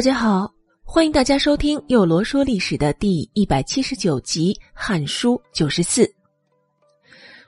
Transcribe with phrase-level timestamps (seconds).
[0.00, 0.50] 大家好，
[0.82, 6.10] 欢迎大家收听《幼罗说历史》的第一百七十九集《汉书》九十四。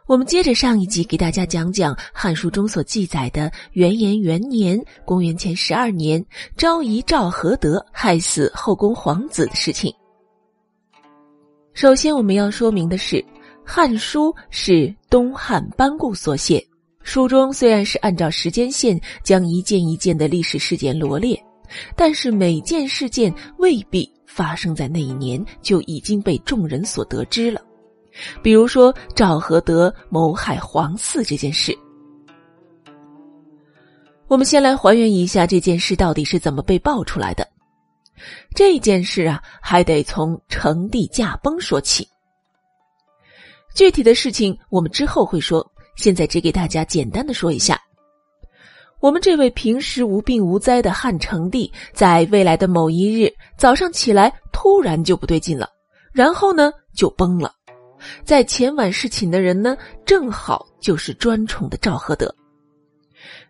[0.07, 6.23] 我们接着上一集给大家讲讲《汉书》中所记载的元延元年（公元前十二年），
[6.54, 9.91] 昭仪赵合德害死后宫皇子的事情。
[11.73, 13.17] 首先，我们要说明的是，
[13.64, 16.62] 《汉书》是东汉班固所写，
[17.03, 21.43] 书中虽然是按照时间线将一件一件的历史事件罗列。
[21.96, 27.61] 但是每件事件未必发生在那一年就已经被众人所得知了，
[28.43, 31.76] 比如说赵合德谋害皇嗣这件事。
[34.28, 37.47] 我们先来还原一下这件事到底是怎么被爆出来的。
[38.55, 42.09] 这件事啊，还得从成帝驾崩说起。
[43.75, 47.78] 具体的事情我们之后会说，现在只给大家简单的说一下。
[49.03, 55.69] 我们这位平时无病无灾的汉成帝，在未来的某一日早上起来，突然就不对劲了，
[56.12, 57.53] 然后呢就崩了。
[58.22, 62.33] 在前晚侍寝的人呢，正好就是专宠的赵合德。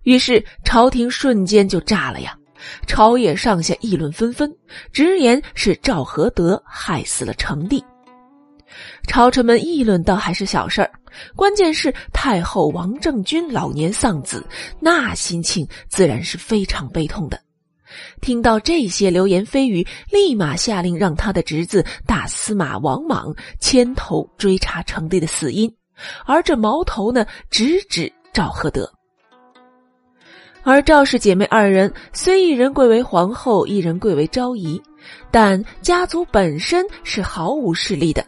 [0.05, 2.35] 于是朝廷瞬间就炸了呀，
[2.87, 4.51] 朝野上下议论纷纷，
[4.91, 7.85] 直言是赵合德害死了成帝。
[9.07, 10.91] 朝臣们议论倒还是小事儿，
[11.37, 14.47] 关键是太后王政君老年丧子，
[14.81, 17.41] 那心情自然是非常悲痛的。
[18.23, 25.71] 听到这些流言蜚语，立马下令让他的侄子大司马王莽牵头追查成帝的死因，
[26.25, 28.91] 而这矛头呢，直指赵合德。
[30.63, 34.81] 而赵氏姐妹二人虽一人贵为皇后，一人贵为昭仪，
[35.31, 38.25] 但家族本身是毫无势力的。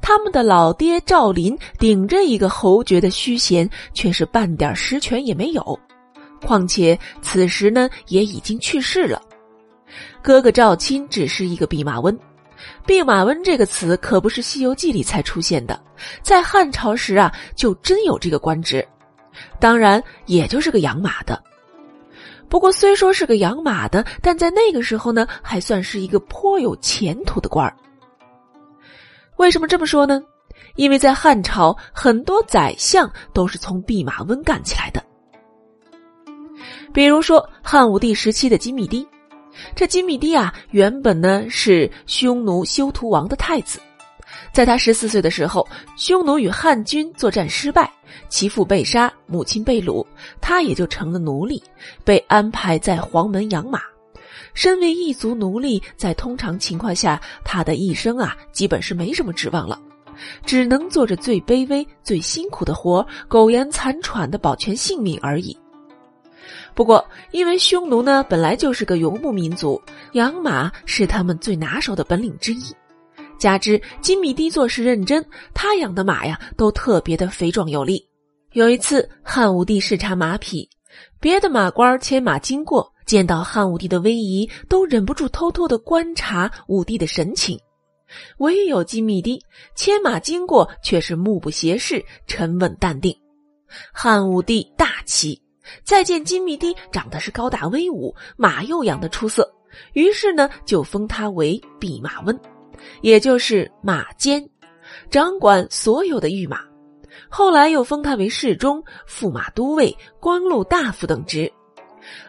[0.00, 5.78] 他们的老爹赵林顶着一个侯爵的虚衔，却是半点实权也没有。
[6.44, 9.22] 况且此时呢，也已经去世了。
[10.22, 12.18] 哥哥赵钦只是一个弼马温，
[12.86, 15.80] 弼马温这个词可不是《西游记》里才出现的，
[16.22, 18.86] 在汉朝时啊，就真有这个官职。
[19.58, 21.42] 当然，也就是个养马的。
[22.48, 27.74] 不过虽说是个养马的，但在那个时候呢，还算是一个颇有前途的官儿。
[29.42, 30.22] 为什么这么说呢？
[30.76, 35.02] 因为在汉朝，很多宰相都是从弼马温干起来的。
[36.94, 39.04] 比如说汉武帝时期的金密帝，
[39.74, 43.80] 这金密帝啊，原本呢是匈奴休屠王的太子，
[44.54, 45.66] 在他十四岁的时候，
[45.96, 47.92] 匈奴与汉军作战失败，
[48.28, 50.06] 其父被杀，母亲被掳，
[50.40, 51.60] 他也就成了奴隶，
[52.04, 53.80] 被安排在黄门养马。
[54.54, 59.80] 身为一族奴隶，在通常情况下，他的一生啊，基本是没什么指望了，
[60.44, 65.56] 只能做着最卑微、最辛苦的活，苟延残喘的保全性命而已。
[66.74, 69.80] 不过，因为匈奴呢本来就是个游牧民族，
[70.12, 72.74] 养马是他们最拿手的本领之一，
[73.38, 75.24] 加之金米帝做事认真，
[75.54, 78.08] 他养的马呀都特别的肥壮有力。
[78.52, 80.68] 有一次，汉武帝视察马匹，
[81.20, 82.92] 别的马官牵马经过。
[83.04, 87.58] 见到汉武帝的威仪，都忍不住偷偷的观察武帝的神情，
[88.38, 89.44] 唯有金密帝
[89.74, 93.14] 牵马经过，却是目不斜视，沉稳淡定。
[93.92, 95.42] 汉武帝大奇，
[95.82, 99.52] 再见金密帝长得是高大威武，马又养得出色，
[99.94, 102.40] 于是呢就封他为弼马温，
[103.02, 104.48] 也就是马监，
[105.10, 106.71] 掌管所有的御马。
[107.28, 111.52] 后来又封他为侍中、驸马都尉、光禄大夫等职。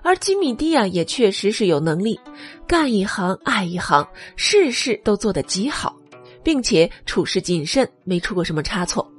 [0.03, 2.19] 而金米帝啊，也确实是有能力，
[2.67, 5.95] 干一行爱一行，事事都做得极好，
[6.43, 9.11] 并且处事谨慎，没出过什么差错。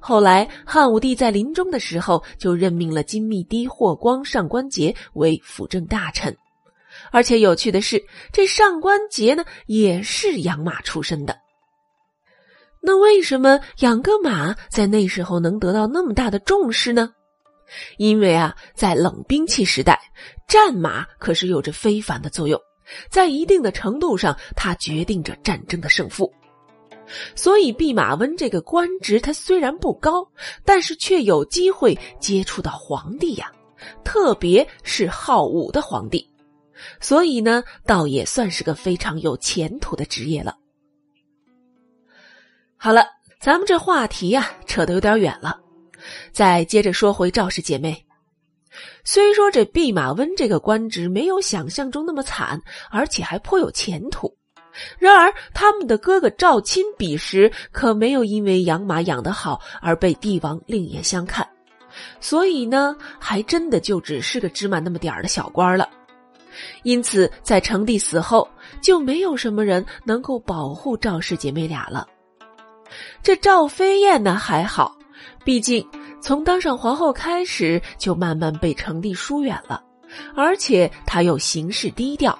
[0.00, 6.36] 后来汉武帝在临终的时候，就任命了金密帝霍光、上官桀为辅政大臣。
[7.12, 11.36] 而且有趣的是，这上官桀呢，也是养马出身的。
[12.80, 17.12] 那为什么养个马在那时候能得到那么大的重视呢？
[17.98, 20.00] 因为啊，在冷兵器时代，
[20.46, 22.58] 战马可是有着非凡的作用，
[23.10, 26.32] 在一定的程度上，它决定着战争的胜负。
[27.34, 30.26] 所以，弼马温这个官职，他虽然不高，
[30.64, 33.50] 但是却有机会接触到皇帝呀，
[34.04, 36.30] 特别是好武的皇帝，
[37.00, 40.56] 所以呢，倒也算是个非常有前途的职业了。
[42.80, 43.04] 好了，
[43.40, 45.58] 咱们这话题呀，扯得有点远了。
[46.30, 48.06] 再接着说回赵氏姐妹，
[49.02, 54.32] 虽说这弼马温这个官职没有想象中那么惨，而且还颇有前途，
[54.96, 61.46] 然而他们的哥哥赵钦彼时可没有因为养马养得好而被帝王另眼相看，
[62.20, 65.90] 所以呢，还真的就只是个芝麻那么点儿的小官了。
[66.84, 68.48] 因此在成帝死后，
[68.80, 72.06] 就没有什么人能够保护赵氏姐妹俩了。
[73.22, 74.96] 这赵飞燕呢还好，
[75.44, 75.86] 毕竟
[76.20, 79.82] 从当上皇后开始，就慢慢被成帝疏远了，
[80.34, 82.38] 而且她又行事低调，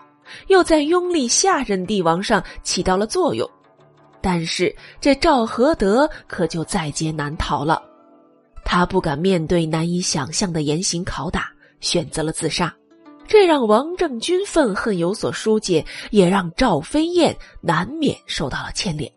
[0.48, 3.48] 又在拥立下任帝王上起到了作用。
[4.20, 7.80] 但是这赵合德可就在劫难逃了，
[8.64, 12.74] 他不敢面对难以想象的严刑拷打，选择了自杀。
[13.28, 19.10] 这让王政君愤恨有所疏解，也让赵飞燕难免受到了牵连。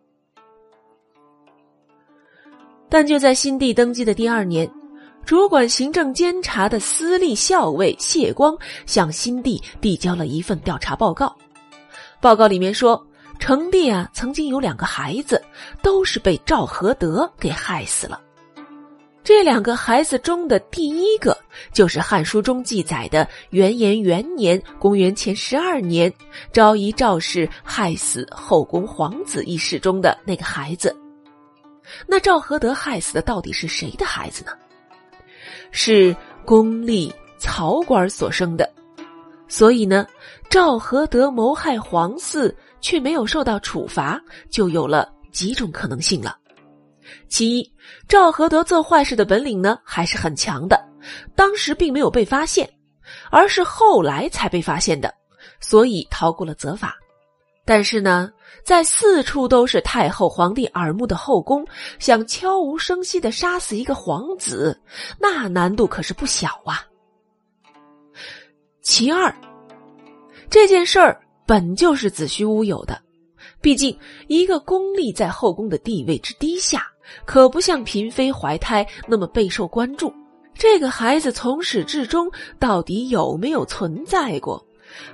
[2.92, 4.70] 但就在新帝登基的第二年，
[5.26, 8.56] 主管行政监察的司隶校尉谢光
[8.86, 11.36] 向新帝递交了一份调查报告。
[12.20, 13.04] 报告里面说。
[13.40, 15.42] 成帝啊，曾经有两个孩子，
[15.82, 18.22] 都是被赵合德给害死了。
[19.24, 21.36] 这两个孩子中的第一个，
[21.74, 26.14] 就是《汉书》中记载的元延元年（公元前十二年）
[26.54, 30.96] 昭仪赵氏害死后宫皇子一事中的那个孩子。
[32.08, 34.52] 那赵合德害死的到底是谁的孩子呢？
[35.72, 36.16] 是
[36.46, 38.70] 公立曹官所生的。
[39.48, 40.06] 所以呢，
[40.50, 42.54] 赵合德谋害皇嗣。
[42.84, 46.36] 却没有受到处罚，就有了几种可能性了。
[47.30, 47.74] 其一，
[48.08, 50.84] 赵合德做坏事的本领呢还是很强的，
[51.36, 52.68] 当时并没有被发现，
[53.30, 55.14] 而是后来才被发现的，
[55.60, 56.98] 所以逃过了责罚。
[57.74, 58.30] 但是呢，
[58.66, 61.66] 在四处都是太后、皇帝耳目的后宫，
[62.00, 64.78] 想悄无声息的杀死一个皇子，
[65.18, 66.86] 那难度可是不小啊。
[68.82, 69.34] 其二，
[70.50, 71.18] 这件事儿。
[71.46, 73.02] 本就是子虚乌有的，
[73.62, 73.98] 毕竟
[74.28, 76.86] 一个宫吏在后宫的地位之低下，
[77.24, 80.14] 可不像嫔妃怀胎那么备受关注。
[80.54, 82.30] 这个孩子从始至终
[82.60, 84.62] 到底有没有存在过，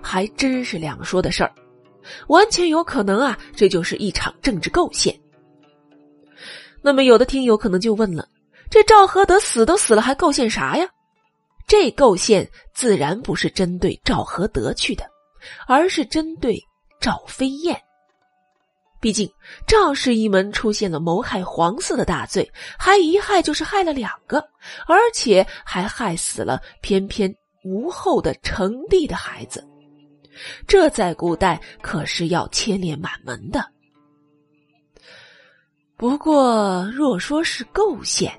[0.02, 1.54] 还真是两说的事儿。
[2.28, 5.20] 完全有可能啊，这就是一场政治构陷。
[6.82, 8.28] 那么，有的听友可能就问了：
[8.70, 10.88] 这赵合德死都死了，还构陷啥呀？
[11.68, 15.06] 这构陷自然不是针对赵合德去的。
[15.66, 16.62] 而是针对
[17.00, 17.80] 赵飞燕。
[19.00, 19.32] 毕竟
[19.66, 24.40] 赵氏一门出现了谋害皇嗣的大罪，还一害就是害了两个，
[24.88, 27.34] 而且还害死了偏偏
[27.64, 29.66] 无后的成帝的孩子，
[30.68, 33.66] 这在古代可是要牵连满门的。
[35.96, 38.32] 不过，若说是构陷，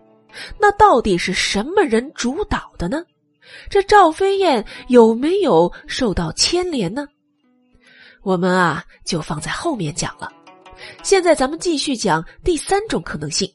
[0.58, 3.02] 那到底是什么人主导的呢？
[3.68, 7.06] 这赵飞燕有没有受到牵连呢？
[8.22, 10.30] 我们啊就放在后面讲了。
[11.02, 13.50] 现在咱们继续讲第三种可能性。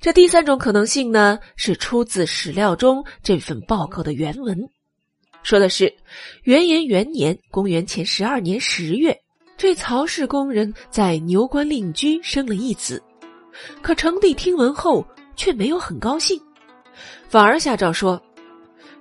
[0.00, 4.56] 这第三种可能性呢，是出自史料中这份报告的原文，
[5.48, 5.90] 说的是
[6.42, 9.18] 元延元年（公元前十二年十月），
[9.56, 13.02] 这曹氏宫人在牛关令居生了一子，
[13.80, 15.02] 可成帝听闻后
[15.36, 16.38] 却没有很高兴。
[17.30, 18.22] 反而下诏说：“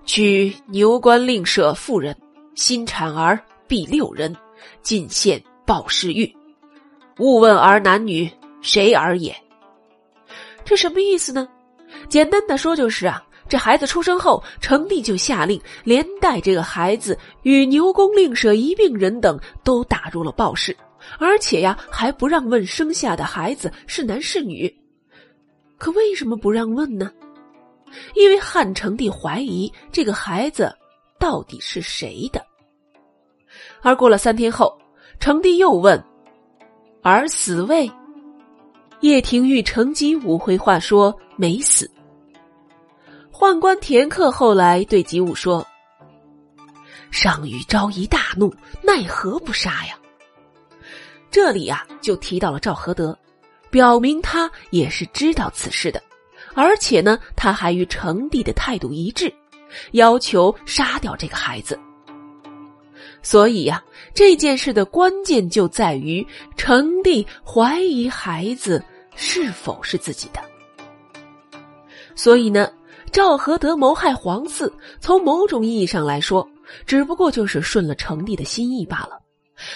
[0.08, 2.16] 取牛关令舍妇人，
[2.56, 4.34] 新产儿必六人，
[4.82, 6.34] 进献报世玉。
[7.20, 9.36] 勿问儿男女，谁儿也？”
[10.64, 11.46] 这什么意思呢？
[12.08, 20.76] 简单的说就是啊，这孩子出生后，成帝就下令，连带这个孩子与牛公令舍一病人等都打入了报室，
[21.18, 24.74] 而且呀，还不让问生下的孩子是男是女。
[25.78, 27.12] 可为什么不让问呢？
[28.16, 30.76] 因为汉成帝怀疑这个孩子
[31.18, 32.46] 到底是谁的，
[33.82, 34.78] 而过了三天后，
[35.20, 36.04] 成帝又问
[37.02, 37.90] ：“儿死未？”
[39.02, 41.90] 叶廷玉乘机误会话说：“没死。”
[43.40, 45.64] 宦官田克后来对吉武说
[47.12, 48.52] ：“上谕昭仪大怒，
[48.82, 49.96] 奈何不杀呀？”
[51.30, 53.16] 这里啊，就提到了赵合德，
[53.70, 56.02] 表明他也是知道此事的。
[56.56, 59.32] 而且呢，他还与成帝的态度一致，
[59.92, 61.80] 要求杀掉这个孩子。
[63.22, 63.84] 所以呀，
[64.16, 66.26] 这件事的关键就在于
[66.56, 68.84] 成帝怀疑孩子
[69.16, 70.42] 是否是自己的。
[72.16, 72.72] 所以呢，
[73.12, 76.48] 赵合德谋害皇嗣，从某种意义上来说，
[76.86, 79.20] 只不过就是顺了成帝的心意罢了。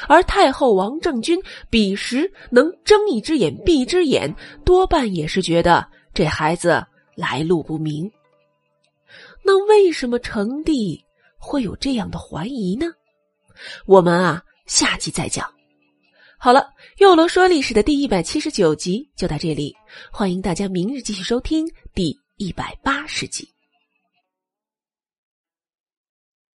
[0.07, 5.87] 而太后王政君彼时能睁一只眼闭一只眼，多半也是觉得。
[6.13, 6.85] 这孩子
[7.15, 8.11] 来路不明，
[9.43, 11.01] 那为什么成帝
[11.37, 12.87] 会有这样的怀疑呢？
[13.85, 15.49] 我们啊，下集再讲。
[16.37, 19.73] 好了，又罗说历史的第一百七十九集就到这里，
[20.11, 23.50] 欢迎大家明日继续收听第一百八十集。